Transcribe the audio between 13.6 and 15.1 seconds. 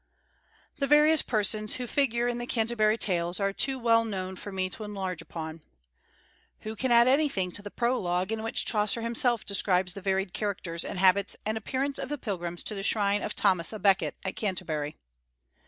à Becket at Canterbury?